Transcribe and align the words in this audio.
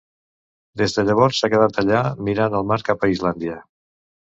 Des 0.81 0.95
de 0.99 1.05
llavors 1.09 1.41
s'han 1.43 1.51
quedat 1.55 1.77
allà, 1.83 2.01
mirant 2.31 2.59
al 2.63 2.67
mar 2.73 2.81
cap 2.91 3.07
a 3.09 3.13
Islàndia. 3.17 3.63